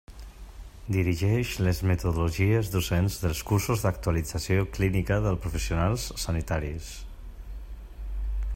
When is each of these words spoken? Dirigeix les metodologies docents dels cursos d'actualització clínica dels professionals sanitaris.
Dirigeix 0.93 1.51
les 1.67 1.81
metodologies 1.91 2.71
docents 2.75 3.17
dels 3.25 3.43
cursos 3.51 3.83
d'actualització 3.85 4.65
clínica 4.79 5.19
dels 5.27 5.43
professionals 5.45 6.07
sanitaris. 6.25 6.91